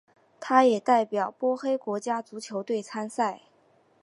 [0.39, 3.41] 他也代表波黑国家足球队参赛。